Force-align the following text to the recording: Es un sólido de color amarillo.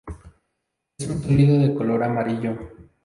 Es 0.97 1.07
un 1.07 1.21
sólido 1.21 1.59
de 1.59 1.75
color 1.75 2.03
amarillo. 2.03 2.57